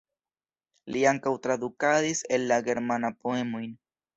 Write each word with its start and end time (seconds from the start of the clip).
Li 0.95 1.03
ankaŭ 1.11 1.35
tradukadis 1.43 2.25
el 2.39 2.49
la 2.53 2.61
germana 2.71 3.17
poemojn. 3.21 3.71